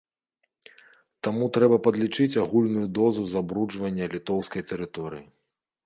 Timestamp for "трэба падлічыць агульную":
1.59-2.87